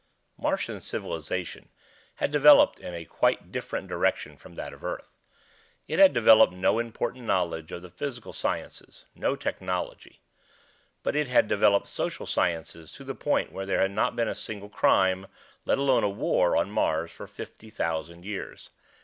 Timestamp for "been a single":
14.15-14.69